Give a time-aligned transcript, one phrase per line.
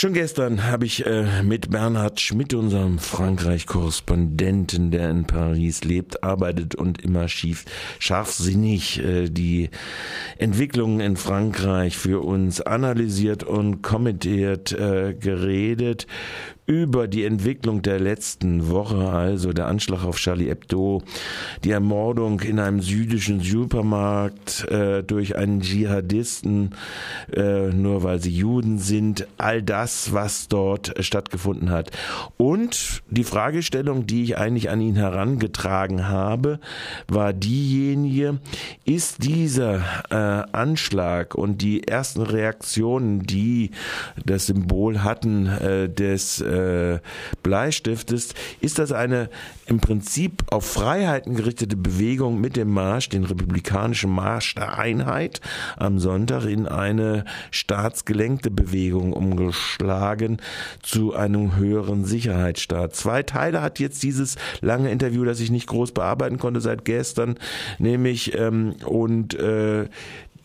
[0.00, 6.74] Schon gestern habe ich äh, mit Bernhard Schmidt, unserem Frankreich-Korrespondenten, der in Paris lebt, arbeitet
[6.74, 7.66] und immer schief,
[7.98, 9.68] scharfsinnig äh, die
[10.38, 16.06] Entwicklungen in Frankreich für uns analysiert und kommentiert, äh, geredet
[16.70, 21.02] über die Entwicklung der letzten Woche, also der Anschlag auf Charlie Hebdo,
[21.64, 26.76] die Ermordung in einem südischen Supermarkt äh, durch einen Dschihadisten,
[27.34, 31.90] äh, nur weil sie Juden sind, all das, was dort stattgefunden hat.
[32.36, 36.60] Und die Fragestellung, die ich eigentlich an ihn herangetragen habe,
[37.08, 38.38] war diejenige,
[38.84, 43.72] ist dieser äh, Anschlag und die ersten Reaktionen, die
[44.24, 47.00] das Symbol hatten äh, des äh, äh,
[47.42, 49.30] Bleistiftes, ist das eine
[49.66, 55.40] im Prinzip auf Freiheiten gerichtete Bewegung mit dem Marsch, den republikanischen Marsch der Einheit
[55.76, 60.38] am Sonntag in eine staatsgelenkte Bewegung umgeschlagen
[60.82, 62.94] zu einem höheren Sicherheitsstaat.
[62.94, 67.36] Zwei Teile hat jetzt dieses lange Interview, das ich nicht groß bearbeiten konnte seit gestern,
[67.78, 69.88] nämlich ähm, und äh,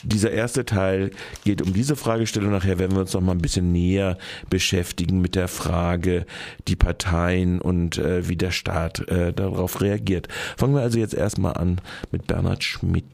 [0.05, 1.11] dieser erste Teil
[1.43, 2.51] geht um diese Fragestellung.
[2.51, 4.17] Nachher werden wir uns noch mal ein bisschen näher
[4.49, 6.25] beschäftigen mit der Frage,
[6.67, 10.27] die Parteien und äh, wie der Staat äh, darauf reagiert.
[10.57, 13.05] Fangen wir also jetzt erstmal an mit Bernhard Schmidt.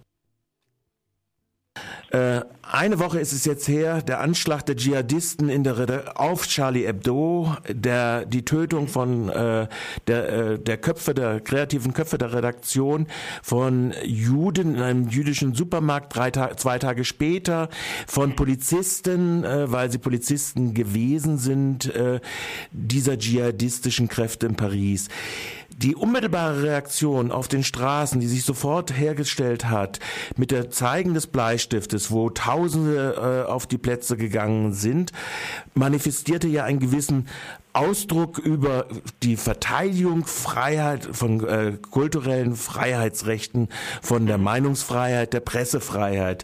[2.12, 2.42] Äh,
[2.72, 7.54] eine Woche ist es jetzt her, der Anschlag der Dschihadisten in der auf Charlie Hebdo,
[7.68, 9.68] der die Tötung von äh,
[10.08, 13.08] der äh, der Köpfe der kreativen Köpfe der Redaktion
[13.44, 17.68] von Juden in einem jüdischen Supermarkt drei Ta zwei Tage später
[18.08, 22.22] von Polizisten, äh, weil sie Polizisten gewesen sind, äh,
[22.72, 25.10] dieser dschihadistischen Kräfte in Paris.
[25.78, 30.00] Die unmittelbare Reaktion auf den Straßen, die sich sofort hergestellt hat,
[30.38, 32.30] mit der Zeigen des Bleistiftes, wo
[32.62, 35.12] Tausende äh, auf die Plätze gegangen sind,
[35.74, 37.28] manifestierte ja einen gewissen
[37.74, 38.88] Ausdruck über
[39.24, 43.70] die Verteidigung Freiheit von äh, kulturellen Freiheitsrechten,
[44.02, 46.44] von der Meinungsfreiheit, der Pressefreiheit.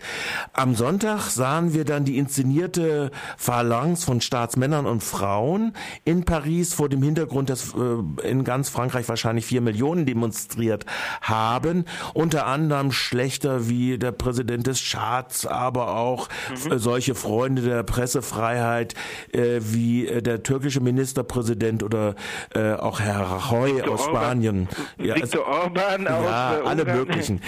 [0.53, 5.73] Am Sonntag sahen wir dann die inszenierte Phalanx von Staatsmännern und Frauen
[6.05, 10.85] in Paris vor dem Hintergrund, dass äh, in ganz Frankreich wahrscheinlich vier Millionen demonstriert
[11.21, 11.85] haben.
[12.13, 16.29] Unter anderem schlechter wie der Präsident des Staats, aber auch
[16.65, 16.71] mhm.
[16.71, 18.95] äh, solche Freunde der Pressefreiheit
[19.33, 22.15] äh, wie äh, der türkische Minister Ministerpräsident oder
[22.53, 24.67] äh, auch Herr Rajoy Viktor aus Spanien.
[24.99, 27.41] Ja, Viktor also, Orban aus ja, äh, alle möglichen.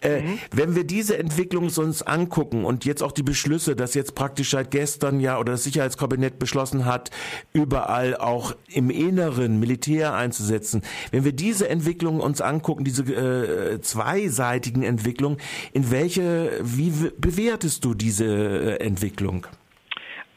[0.00, 0.38] Äh, mhm.
[0.52, 4.70] Wenn wir diese Entwicklung uns angucken und jetzt auch die Beschlüsse, dass jetzt praktisch seit
[4.70, 7.10] gestern ja oder das Sicherheitskabinett beschlossen hat,
[7.52, 10.82] überall auch im Inneren Militär einzusetzen.
[11.10, 15.38] Wenn wir diese Entwicklung uns angucken, diese äh, zweiseitigen Entwicklungen,
[15.72, 19.46] in welche, wie bewertest du diese äh, Entwicklung?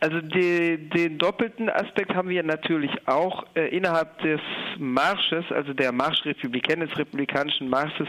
[0.02, 4.40] Also die, den doppelten Aspekt haben wir natürlich auch äh, innerhalb des
[4.78, 8.08] Marsches, also der Marschrepublikaner des republikanischen Marsches,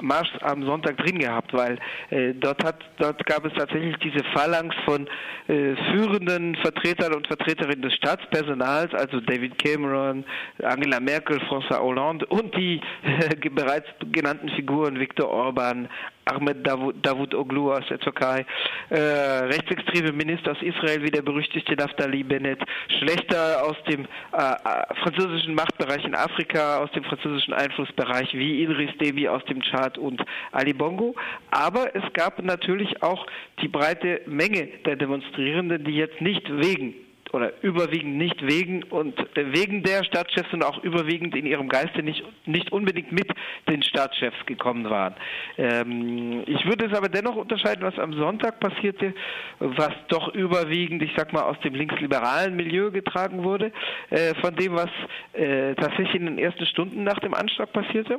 [0.00, 4.74] Marsch am Sonntag drin gehabt, weil äh, dort hat dort gab es tatsächlich diese Phalanx
[4.86, 5.06] von
[5.48, 10.24] äh, führenden Vertretern und Vertreterinnen des Staatspersonals, also David Cameron,
[10.62, 15.88] Angela Merkel, François Hollande und die äh, bereits genannten Figuren Viktor Orban,
[16.26, 18.44] Ahmed Davut, Davut Oglu aus der Türkei,
[18.90, 22.60] äh, rechtsextreme Minister aus Israel wie der berüchtigte Naftali Bennett,
[22.98, 24.06] Schlechter aus dem äh,
[24.36, 29.98] äh, französischen Machtbereich in Afrika, aus dem französischen Einflussbereich wie Idris Deby aus dem Tschad
[29.98, 30.20] und
[30.50, 31.14] Ali Bongo.
[31.52, 33.24] Aber es gab natürlich auch
[33.62, 37.05] die breite Menge der Demonstrierenden, die jetzt nicht wegen
[37.36, 42.02] oder überwiegend nicht wegen und äh, wegen der Staatschefs und auch überwiegend in ihrem Geiste
[42.02, 43.28] nicht, nicht unbedingt mit
[43.68, 45.14] den Staatschefs gekommen waren.
[45.58, 49.14] Ähm, ich würde es aber dennoch unterscheiden, was am Sonntag passierte,
[49.58, 53.70] was doch überwiegend, ich sag mal, aus dem linksliberalen Milieu getragen wurde,
[54.10, 54.90] äh, von dem, was
[55.34, 58.18] äh, tatsächlich in den ersten Stunden nach dem Anschlag passierte.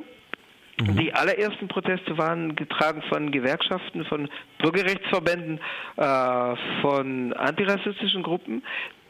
[0.80, 0.96] Mhm.
[0.96, 4.28] Die allerersten Proteste waren getragen von Gewerkschaften, von
[4.58, 5.60] Bürgerrechtsverbänden,
[5.96, 8.62] äh, von antirassistischen Gruppen.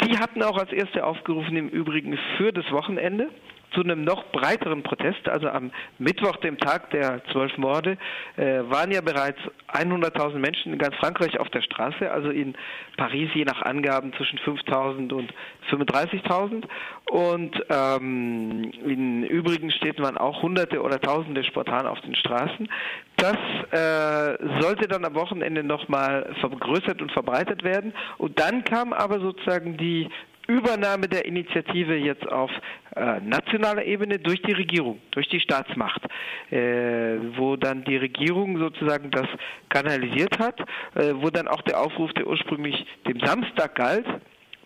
[0.05, 3.29] Die hatten auch als erste aufgerufen, im Übrigen für das Wochenende
[3.73, 7.99] zu einem noch breiteren Protest, also am Mittwoch, dem Tag der zwölf Morde,
[8.37, 9.39] äh, waren ja bereits
[9.73, 12.55] 100.000 Menschen in ganz Frankreich auf der Straße, also in
[12.97, 15.33] Paris je nach Angaben zwischen 5.000 und
[15.71, 16.65] 35.000
[17.11, 22.69] und ähm, in übrigen Städten waren auch Hunderte oder Tausende spontan auf den Straßen.
[23.17, 23.37] Das
[23.71, 27.93] äh, sollte dann am Wochenende nochmal vergrößert und verbreitet werden.
[28.19, 30.09] Und dann kam aber sozusagen die
[30.49, 32.51] Übernahme der Initiative jetzt auf
[32.97, 36.03] äh, nationaler Ebene durch die Regierung, durch die Staatsmacht,
[36.51, 39.27] äh, wo dann die Regierung sozusagen das
[39.69, 40.59] kanalisiert hat,
[40.95, 44.07] äh, wo dann auch der Aufruf, der ursprünglich dem Samstag galt,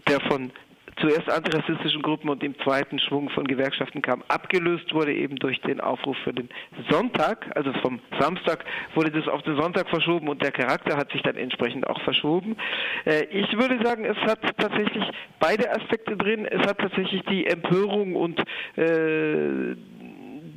[0.09, 0.53] der von
[1.01, 5.81] zuerst antirassistischen Gruppen und im zweiten Schwung von Gewerkschaften kam, abgelöst wurde eben durch den
[5.81, 6.49] Aufruf für den
[6.91, 11.23] Sonntag, also vom Samstag wurde das auf den Sonntag verschoben und der Charakter hat sich
[11.23, 12.57] dann entsprechend auch verschoben.
[13.05, 15.05] Äh, ich würde sagen, es hat tatsächlich
[15.39, 16.47] beide Aspekte drin.
[16.47, 18.41] Es hat tatsächlich die Empörung und
[18.77, 19.75] äh,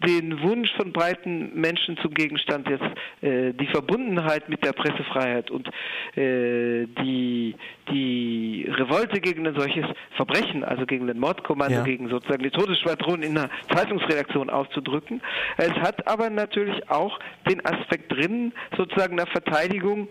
[0.05, 2.85] den Wunsch von breiten Menschen zum Gegenstand jetzt
[3.21, 5.67] äh, die Verbundenheit mit der Pressefreiheit und
[6.15, 7.55] äh, die,
[7.89, 9.85] die Revolte gegen ein solches
[10.15, 11.83] Verbrechen, also gegen den Mordkommando, ja.
[11.83, 15.21] gegen sozusagen die Todesschwadron in einer Zeitungsredaktion auszudrücken.
[15.57, 17.19] Es hat aber natürlich auch
[17.49, 20.07] den Aspekt drin, sozusagen der Verteidigung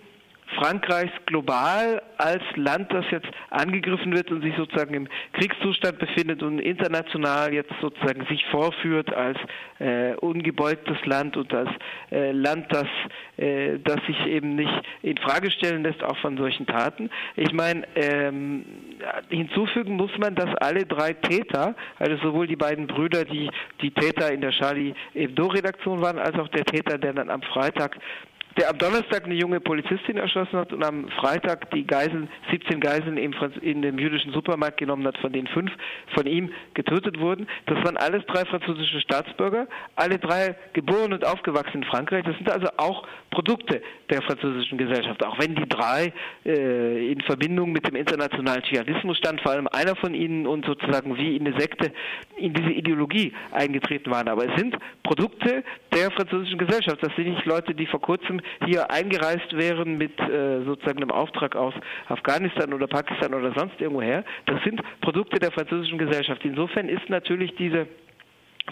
[0.54, 6.58] Frankreichs global als Land, das jetzt angegriffen wird und sich sozusagen im Kriegszustand befindet und
[6.58, 9.38] international jetzt sozusagen sich vorführt als
[9.78, 11.70] äh, ungebeugtes Land und als
[12.10, 12.86] äh, Land, das,
[13.36, 14.72] äh, das sich eben nicht
[15.02, 17.10] in Frage stellen lässt, auch von solchen Taten.
[17.36, 18.64] Ich meine, ähm,
[19.28, 23.50] hinzufügen muss man, dass alle drei Täter, also sowohl die beiden Brüder, die
[23.80, 27.96] die Täter in der Charlie Hebdo-Redaktion waren, als auch der Täter, der dann am Freitag
[28.56, 33.16] der am Donnerstag eine junge Polizistin erschossen hat und am Freitag die Geiseln, 17 Geiseln
[33.16, 35.70] in dem jüdischen Supermarkt genommen hat, von denen fünf
[36.14, 37.48] von ihm getötet wurden.
[37.66, 39.66] Das waren alles drei französische Staatsbürger,
[39.96, 42.24] alle drei geboren und aufgewachsen in Frankreich.
[42.24, 46.12] Das sind also auch Produkte der französischen Gesellschaft, auch wenn die drei
[46.44, 51.16] äh, in Verbindung mit dem internationalen Dschihadismus standen, vor allem einer von ihnen und sozusagen
[51.16, 51.92] wie in eine Sekte
[52.36, 54.28] in diese Ideologie eingetreten waren.
[54.28, 55.64] Aber es sind Produkte
[55.94, 56.98] der französischen Gesellschaft.
[57.02, 61.56] Das sind nicht Leute, die vor kurzem hier eingereist wären mit äh, sozusagen einem Auftrag
[61.56, 61.74] aus
[62.08, 64.24] Afghanistan oder Pakistan oder sonst irgendwoher.
[64.46, 66.44] Das sind Produkte der französischen Gesellschaft.
[66.44, 67.86] Insofern ist natürlich diese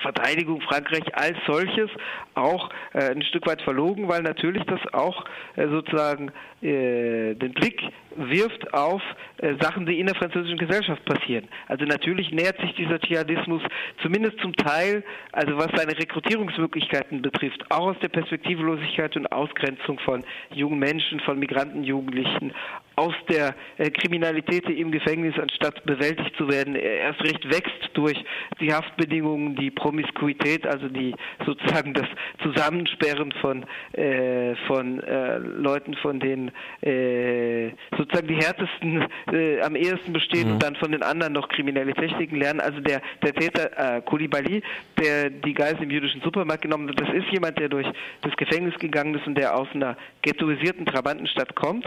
[0.01, 1.91] Verteidigung Frankreich als solches
[2.35, 5.25] auch äh, ein Stück weit verlogen, weil natürlich das auch
[5.57, 6.33] äh, sozusagen
[6.63, 7.83] äh, den Blick
[8.17, 9.03] wirft auf
[9.39, 11.49] äh, Sachen, die in der französischen Gesellschaft passieren.
[11.69, 13.63] Also natürlich nähert sich dieser Dschihadismus
[14.03, 20.25] zumindest zum Teil, also was seine Rekrutierungsmöglichkeiten betrifft, auch aus der Perspektivlosigkeit und Ausgrenzung von
[20.55, 22.53] jungen Menschen, von Migranten, Jugendlichen,
[22.97, 28.23] aus der äh, Kriminalität im Gefängnis, anstatt bewältigt zu werden, erst recht wächst durch
[28.61, 31.15] die Haftbedingungen, die Promiskuität, also die
[31.47, 32.07] sozusagen das
[32.43, 36.51] Zusammensperren von äh, von äh, Leuten, von denen
[36.83, 37.71] äh,
[38.03, 40.55] sozusagen die härtesten äh, am ehesten bestehen mhm.
[40.55, 42.61] und dann von den anderen noch kriminelle Techniken lernen.
[42.61, 44.63] Also der der Täter äh, Koulibaly,
[44.99, 47.87] der die Geisel im jüdischen Supermarkt genommen hat, das ist jemand, der durch
[48.23, 51.87] das Gefängnis gegangen ist und der aus einer ghettoisierten Trabantenstadt kommt.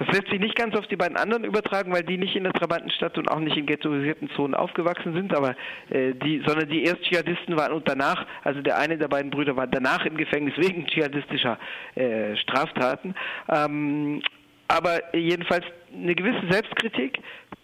[0.00, 2.54] Das lässt sich nicht ganz auf die beiden anderen übertragen, weil die nicht in der
[2.54, 5.54] Trabantenstadt und auch nicht in ghettoisierten Zonen aufgewachsen sind, aber
[5.90, 9.56] äh, die, sondern die erst Dschihadisten waren und danach, also der eine der beiden Brüder
[9.56, 11.58] war danach im Gefängnis wegen dschihadistischer
[11.96, 13.14] äh, Straftaten.
[13.50, 14.22] Ähm,
[14.70, 17.18] aber jedenfalls eine gewisse Selbstkritik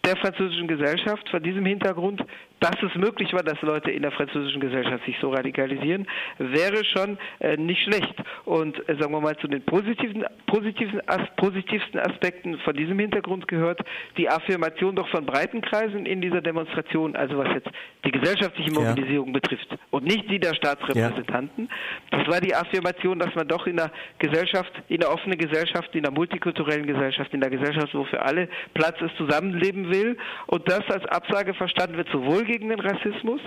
[0.05, 2.23] der französischen Gesellschaft vor diesem Hintergrund,
[2.59, 6.07] dass es möglich war, dass Leute in der französischen Gesellschaft sich so radikalisieren,
[6.39, 8.15] wäre schon äh, nicht schlecht.
[8.45, 13.47] Und äh, sagen wir mal zu den positiven, positiven, as, positivsten Aspekten von diesem Hintergrund
[13.47, 13.81] gehört
[14.17, 17.69] die Affirmation doch von breiten Kreisen in dieser Demonstration, also was jetzt
[18.05, 19.33] die gesellschaftliche Mobilisierung ja.
[19.33, 21.69] betrifft und nicht die der Staatsrepräsentanten.
[22.11, 22.19] Ja.
[22.19, 26.03] Das war die Affirmation, dass man doch in der Gesellschaft, in der offenen Gesellschaft, in
[26.03, 30.17] der multikulturellen Gesellschaft, in der Gesellschaft, wo für alle Platz ist, zusammenleben will
[30.47, 33.41] und das als Absage verstanden wird, sowohl gegen den Rassismus,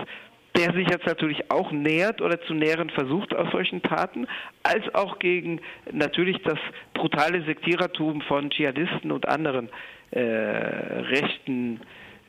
[0.57, 4.27] der sich jetzt natürlich auch nähert oder zu nähren versucht aus solchen Taten,
[4.63, 5.61] als auch gegen
[5.91, 6.59] natürlich das
[6.93, 9.69] brutale Sektierertum von Dschihadisten und anderen
[10.11, 11.79] äh, rechten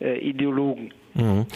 [0.00, 0.94] äh, Ideologen.
[1.14, 1.46] Mhm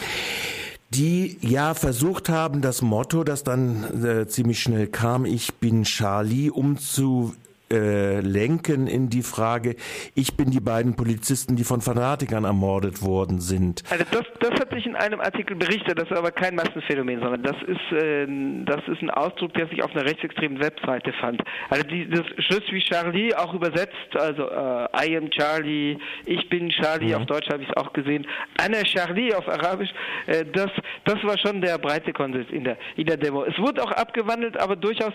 [0.89, 6.49] die ja versucht haben, das Motto, das dann äh, ziemlich schnell kam, ich bin Charlie,
[6.49, 7.33] umzu
[7.71, 9.75] äh, lenken in die Frage,
[10.15, 13.83] ich bin die beiden Polizisten, die von Fanatikern ermordet worden sind.
[13.89, 17.43] Also das, das hat sich in einem Artikel berichtet, das ist aber kein Massenphänomen, sondern
[17.43, 18.25] das ist, äh,
[18.65, 21.41] das ist ein Ausdruck, der sich auf einer rechtsextremen Webseite fand.
[21.69, 26.69] Also die, das Je suis Charlie auch übersetzt, also äh, I am Charlie, ich bin
[26.69, 27.15] Charlie, mhm.
[27.15, 28.25] auf Deutsch habe ich es auch gesehen,
[28.57, 29.89] Anna Charlie auf Arabisch,
[30.27, 30.69] äh, das,
[31.05, 33.43] das war schon der breite Konsens in der, in der Demo.
[33.43, 35.13] Es wurde auch abgewandelt, aber durchaus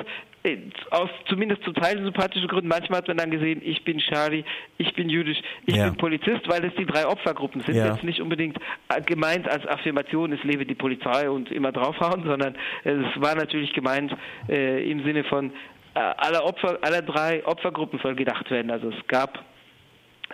[0.90, 2.68] aus zumindest zu Teilen sympathischen Gründen.
[2.68, 4.44] Manchmal hat man dann gesehen, ich bin Charlie,
[4.76, 5.84] ich bin jüdisch, ich ja.
[5.84, 7.76] bin Polizist, weil es die drei Opfergruppen sind.
[7.76, 7.92] Ja.
[7.92, 8.58] Jetzt nicht unbedingt
[8.88, 13.72] äh, gemeint als Affirmation, es lebe die Polizei und immer draufhauen, sondern es war natürlich
[13.72, 14.14] gemeint
[14.48, 15.52] äh, im Sinne von
[15.94, 18.70] äh, aller Opfer, aller drei Opfergruppen soll gedacht werden.
[18.70, 19.44] Also es gab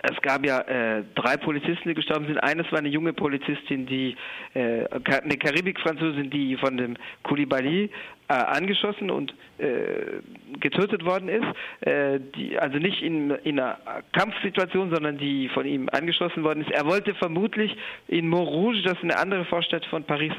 [0.01, 2.37] es gab ja äh, drei Polizisten, die gestorben sind.
[2.37, 4.15] Eines war eine junge Polizistin, die
[4.53, 7.89] äh, eine Karibik-Französin, die von dem Koulibaly
[8.29, 10.21] äh, angeschossen und äh,
[10.59, 11.45] getötet worden ist.
[11.81, 13.77] Äh, die, also nicht in, in, einer
[14.13, 16.71] Kampfsituation, sondern die von ihm angeschossen worden ist.
[16.71, 17.75] Er wollte vermutlich
[18.07, 20.31] in Montrouge, das ist eine andere Vorstadt von Paris,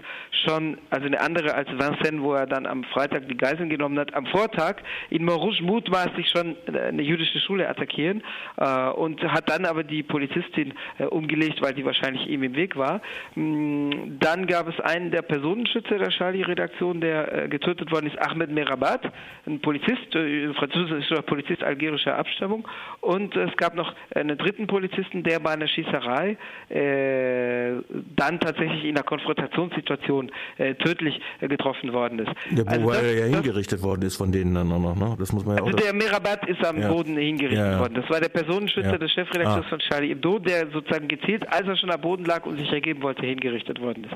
[0.45, 4.15] schon, also eine andere als Vincennes, wo er dann am Freitag die Geiseln genommen hat,
[4.15, 4.77] am Vortag
[5.11, 8.23] in Montrouge mutmaßlich schon eine jüdische Schule attackieren
[8.57, 12.77] äh, und hat dann aber die Polizistin äh, umgelegt, weil die wahrscheinlich ihm im Weg
[12.77, 13.03] war.
[13.35, 17.49] Mm, dann gab es einen der Personenschützer der Charlie-Redaktion, der äh,
[17.81, 19.01] getötet worden ist, Ahmed Merabat,
[19.47, 22.67] ein Polizist, äh, französischer Polizist algerischer Abstammung.
[23.01, 26.37] Und es gab noch einen dritten Polizisten, der bei einer Schießerei
[26.69, 27.83] äh,
[28.17, 32.31] dann tatsächlich in einer Konfrontationssituation äh, tödlich äh, getroffen worden ist.
[32.51, 35.17] Der, also wobei er ja hingerichtet worden ist von denen dann auch noch, ne?
[35.19, 35.81] Das muss man ja also auch.
[35.81, 36.89] Der Merabat ist am ja.
[36.89, 37.81] Boden hingerichtet ja, ja.
[37.81, 37.95] worden.
[37.95, 39.69] Das war der Personenschützer des Chefredakteurs ah.
[39.69, 43.03] von Charlie Hebdo, der sozusagen gezielt, als er schon am Boden lag und sich ergeben
[43.03, 44.15] wollte, hingerichtet worden ist.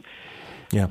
[0.72, 0.88] Ja.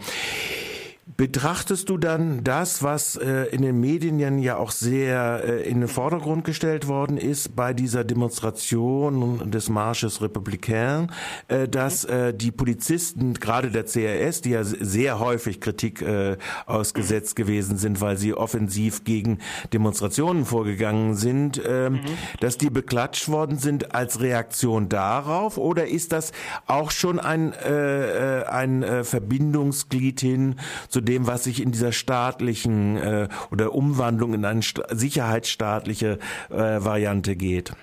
[1.06, 5.90] Betrachtest du dann das, was äh, in den Medien ja auch sehr äh, in den
[5.90, 11.12] Vordergrund gestellt worden ist bei dieser Demonstration des Marsches Republicain,
[11.50, 17.36] äh, dass äh, die Polizisten, gerade der CRS, die ja sehr häufig Kritik äh, ausgesetzt
[17.36, 19.40] gewesen sind, weil sie offensiv gegen
[19.74, 22.00] Demonstrationen vorgegangen sind, äh, mhm.
[22.40, 25.58] dass die beklatscht worden sind als Reaktion darauf?
[25.58, 26.32] Oder ist das
[26.66, 30.56] auch schon ein, äh, äh ein äh, Verbindungsglied hin
[30.94, 36.20] zu dem, was sich in dieser staatlichen äh, oder Umwandlung in eine sicherheitsstaatliche
[36.52, 37.74] äh, Variante geht?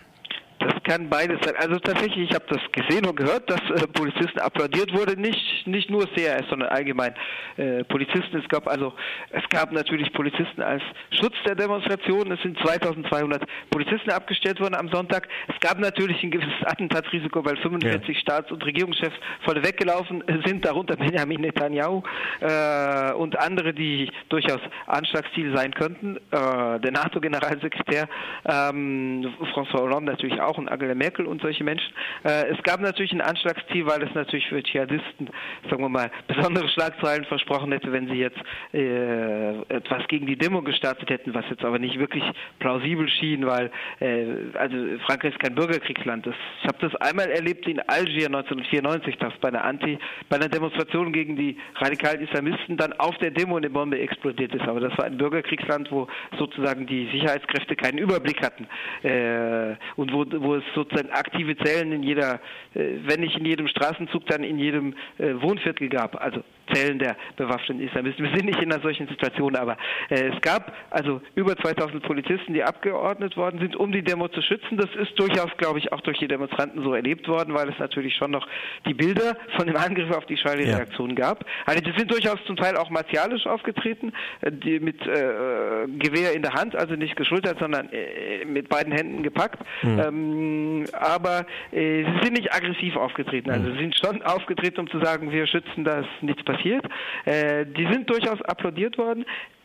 [0.85, 1.55] Kann beides sein.
[1.59, 5.91] Also tatsächlich, ich habe das gesehen und gehört, dass äh, Polizisten applaudiert wurde, nicht nicht
[5.91, 7.15] nur CRS, sondern allgemein
[7.57, 8.39] äh, Polizisten.
[8.39, 8.95] Es gab also
[9.31, 12.33] es gab natürlich Polizisten als Schutz der Demonstration.
[12.33, 15.29] Es sind 2.200 Polizisten abgestellt worden am Sonntag.
[15.49, 18.21] Es gab natürlich ein gewisses Attentatsrisiko, weil 45 ja.
[18.21, 22.03] Staats- und Regierungschefs vorne weggelaufen sind, darunter Benjamin Netanyahu
[22.41, 26.17] äh, und andere, die durchaus Anschlagsziel sein könnten.
[26.17, 28.09] Äh, der NATO-Generalsekretär
[28.45, 31.93] ähm, François Hollande natürlich auch und Angela Merkel und solche Menschen.
[32.25, 35.31] Äh, es gab natürlich ein Anschlagsziel, weil es natürlich für Dschihadisten,
[35.69, 38.39] sagen wir mal, besondere Schlagzeilen versprochen hätte, wenn sie jetzt
[38.73, 42.25] äh, etwas gegen die Demo gestartet hätten, was jetzt aber nicht wirklich
[42.59, 46.27] plausibel schien, weil äh, also Frankreich ist kein Bürgerkriegsland.
[46.27, 49.99] Das, ich habe das einmal erlebt in Algier 1994, dass bei einer Anti,
[50.29, 54.63] bei einer Demonstration gegen die radikalen Islamisten dann auf der Demo eine Bombe explodiert ist.
[54.63, 56.09] Aber das war ein Bürgerkriegsland, wo
[56.39, 58.67] sozusagen die Sicherheitskräfte keinen Überblick hatten
[59.03, 62.41] äh, und wo, wo es sozusagen aktive Zellen in jeder,
[62.75, 66.21] äh, wenn nicht in jedem Straßenzug, dann in jedem äh, Wohnviertel gab.
[66.21, 68.25] Also Zellen der bewaffneten Islamisten.
[68.25, 69.77] Wir sind nicht in einer solchen Situation, aber
[70.09, 74.43] äh, es gab also über 2000 Polizisten, die abgeordnet worden sind, um die Demo zu
[74.43, 74.77] schützen.
[74.77, 78.15] Das ist durchaus, glaube ich, auch durch die Demonstranten so erlebt worden, weil es natürlich
[78.15, 78.47] schon noch
[78.87, 81.17] die Bilder von dem Angriff auf die Charlie-Reaktion ja.
[81.17, 81.45] gab.
[81.67, 86.43] Also die sind durchaus zum Teil auch martialisch aufgetreten, äh, die mit äh, Gewehr in
[86.43, 89.61] der Hand, also nicht geschultert, sondern äh, mit beiden Händen gepackt.
[89.83, 90.01] Mhm.
[90.01, 93.51] Ähm, aber äh, sie sind nicht aggressiv aufgetreten.
[93.51, 93.73] Also mhm.
[93.75, 96.85] sie sind schon aufgetreten, um zu sagen, wir schützen, dass nichts passiert passiert.
[97.25, 99.25] Äh, die sind durchaus applaudiert worden.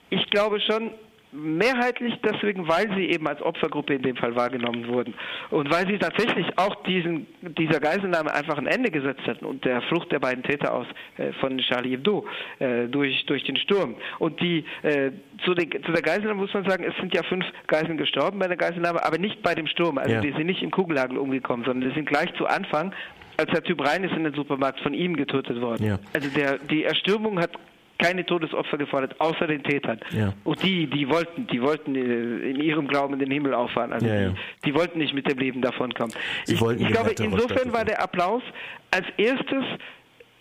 [0.10, 0.92] Ich glaube schon,
[1.32, 5.14] mehrheitlich deswegen, weil sie eben als Opfergruppe in dem Fall wahrgenommen wurden
[5.50, 9.82] und weil sie tatsächlich auch diesen, dieser Geiselnahme einfach ein Ende gesetzt hatten und der
[9.84, 10.88] Flucht der beiden Täter aus
[11.18, 12.26] äh, von Charlie Hebdo
[12.60, 13.96] äh, durch, durch den Sturm.
[14.20, 15.12] Und die äh,
[15.44, 18.48] zu, den, zu der Geiselnahme muss man sagen, es sind ja fünf Geiseln gestorben bei
[18.48, 19.98] der Geiselnahme, aber nicht bei dem Sturm.
[19.98, 20.22] Also ja.
[20.22, 22.94] die sind nicht im Kugellagel umgekommen, sondern die sind gleich zu Anfang
[23.38, 25.86] als der Typ rein ist in den Supermarkt, von ihm getötet worden.
[25.86, 26.00] Ja.
[26.14, 27.52] Also der, die Erstürmung hat
[27.98, 30.00] keine Todesopfer gefordert, außer den Tätern.
[30.12, 30.34] Ja.
[30.44, 33.94] Und die, die wollten, die wollten äh, in ihrem Glauben in den Himmel auffahren.
[33.94, 34.30] Also ja, ja.
[34.30, 36.14] Die, die, wollten nicht mit dem Leben davonkommen.
[36.46, 38.44] Ich, ich glaube, insofern war der Applaus
[38.92, 39.64] als erstes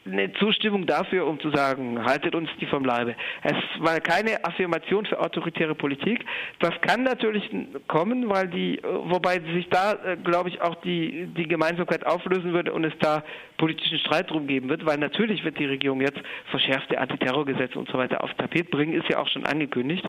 [0.06, 3.14] eine Zustimmung dafür, um zu sagen, haltet uns die vom Leibe.
[3.42, 6.24] Es war keine Affirmation für autoritäre Politik.
[6.58, 7.48] Das kann natürlich
[7.86, 12.72] kommen, weil die, wobei sich da, äh, glaube ich, auch die, die Gemeinsamkeit auflösen würde
[12.72, 13.22] und es da
[13.56, 16.20] politischen Streit drum geben wird, weil natürlich wird die Regierung jetzt
[16.50, 20.02] verschärfte Antiterrorgesetze und so weiter aufs Tapet bringen, ist ja auch schon angekündigt.